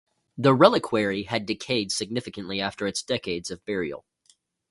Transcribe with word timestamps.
The 0.35 0.55
reliquary 0.55 1.25
had 1.25 1.45
decayed 1.45 1.91
significantly 1.91 2.59
after 2.59 2.87
its 2.87 3.03
decades 3.03 3.51
of 3.51 3.63
burial. 3.65 4.03